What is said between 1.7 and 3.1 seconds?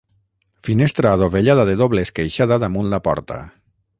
doble esqueixada damunt la